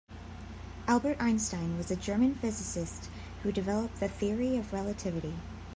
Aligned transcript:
Albert 0.87 1.17
Einstein 1.21 1.77
was 1.77 1.91
a 1.91 1.95
German 1.95 2.33
physicist 2.33 3.07
who 3.43 3.51
developed 3.51 3.99
the 3.99 4.09
Theory 4.09 4.57
of 4.57 4.73
Relativity. 4.73 5.35